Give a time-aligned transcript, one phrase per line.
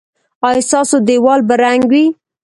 [0.47, 2.05] ایا ستاسو دیوال به رنګ وي؟